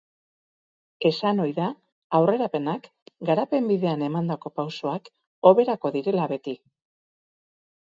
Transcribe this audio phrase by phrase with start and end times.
[1.09, 1.67] Esan ohi da
[2.19, 2.89] aurrerapenak,
[3.31, 5.13] garapen bidean emandako pausoak
[5.51, 6.59] hoberako direla beti.